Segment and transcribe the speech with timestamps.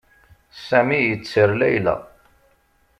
[0.67, 1.95] Sami yetter Layla.